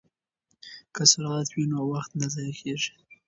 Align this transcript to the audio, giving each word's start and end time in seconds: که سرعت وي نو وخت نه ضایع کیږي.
که 0.95 1.03
سرعت 1.11 1.49
وي 1.51 1.65
نو 1.71 1.79
وخت 1.91 2.11
نه 2.19 2.27
ضایع 2.33 2.53
کیږي. 2.59 2.91